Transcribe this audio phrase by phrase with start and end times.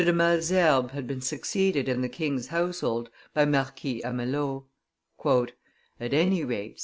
[0.03, 4.63] de Malesherbes had been succeeded in the king's household by Marquis Amelot.
[5.23, 6.79] "At any rate," said M.